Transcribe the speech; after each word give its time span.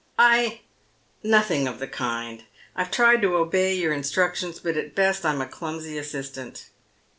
"I, 0.17 0.61
nothing 1.21 1.67
of 1.67 1.77
the 1.77 1.87
kind. 1.87 2.43
I've 2.75 2.89
tried 2.89 3.21
to 3.21 3.35
obey 3.35 3.75
your 3.75 3.93
instruc 3.93 4.33
tions, 4.33 4.57
but 4.59 4.75
at 4.75 4.95
best 4.95 5.23
I'm 5.23 5.41
a 5.41 5.45
clumsy 5.47 5.95
assistant." 5.95 6.69